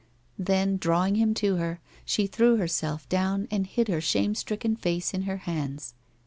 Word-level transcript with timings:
"Then, 0.49 0.77
drawing 0.77 1.13
him 1.13 1.35
to 1.35 1.57
her, 1.57 1.79
she 2.05 2.25
threw 2.25 2.57
herself 2.57 3.07
down 3.07 3.47
and 3.51 3.67
hid 3.67 3.87
her 3.87 4.01
shame 4.01 4.33
stricken 4.33 4.75
face 4.75 5.13
in 5.13 5.21
her 5.29 5.37
hands. 5.37 5.93